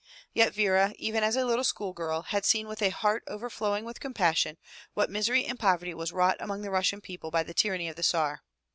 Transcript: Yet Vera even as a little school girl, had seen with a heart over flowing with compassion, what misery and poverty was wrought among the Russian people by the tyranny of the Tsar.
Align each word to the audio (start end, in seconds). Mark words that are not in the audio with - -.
Yet 0.33 0.55
Vera 0.55 0.95
even 0.97 1.23
as 1.23 1.35
a 1.35 1.45
little 1.45 1.63
school 1.63 1.93
girl, 1.93 2.23
had 2.23 2.43
seen 2.43 2.67
with 2.67 2.81
a 2.81 2.89
heart 2.89 3.21
over 3.27 3.51
flowing 3.51 3.85
with 3.85 3.99
compassion, 3.99 4.57
what 4.95 5.11
misery 5.11 5.45
and 5.45 5.59
poverty 5.59 5.93
was 5.93 6.11
wrought 6.11 6.37
among 6.39 6.63
the 6.63 6.71
Russian 6.71 7.01
people 7.01 7.29
by 7.29 7.43
the 7.43 7.53
tyranny 7.53 7.87
of 7.87 7.97
the 7.97 8.01
Tsar. 8.01 8.41